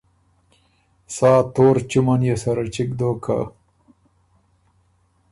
سا 1.15 1.31
تور 1.53 1.75
چُمه 1.89 2.15
نیې 2.21 2.35
سَرَه 2.41 2.65
چِګ 2.73 2.89
دوک 2.99 3.23